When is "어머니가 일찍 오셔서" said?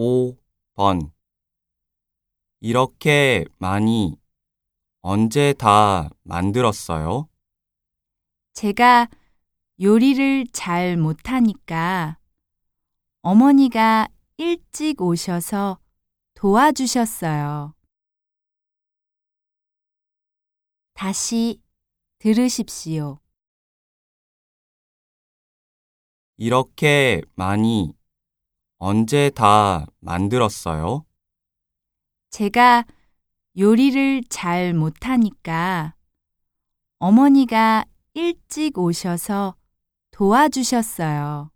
13.20-15.78, 36.98-39.54